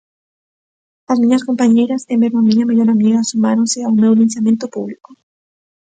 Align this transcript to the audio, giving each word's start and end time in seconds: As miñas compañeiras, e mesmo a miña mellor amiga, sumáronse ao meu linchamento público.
As 1.11 1.17
miñas 1.21 1.45
compañeiras, 1.49 2.01
e 2.13 2.15
mesmo 2.21 2.37
a 2.39 2.45
miña 2.47 2.67
mellor 2.69 2.89
amiga, 2.91 3.27
sumáronse 3.31 3.79
ao 3.81 3.97
meu 4.01 4.13
linchamento 4.21 4.65
público. 4.75 5.09